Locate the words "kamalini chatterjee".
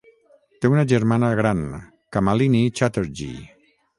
2.17-3.47